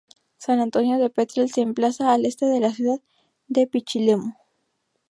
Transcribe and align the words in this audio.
San 0.39 0.59
Antonio 0.61 0.97
de 0.97 1.09
Petrel 1.11 1.47
se 1.49 1.61
emplaza 1.61 2.11
al 2.11 2.25
este 2.25 2.47
de 2.47 2.59
la 2.59 2.71
ciudad 2.73 2.99
de 3.47 3.67
Pichilemu. 3.67 4.33